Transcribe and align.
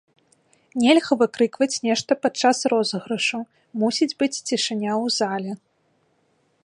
Нельга 0.83 1.13
выкрыкваць 1.19 1.81
нешта 1.87 2.11
падчас 2.23 2.57
розыгрышу, 2.73 3.39
мусіць 3.83 4.11
быць 4.23 4.33
цішыня 4.47 4.91
ў 5.03 5.05
зале. 5.21 5.51